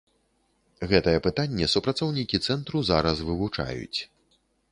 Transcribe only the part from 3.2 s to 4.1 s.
вывучаюць.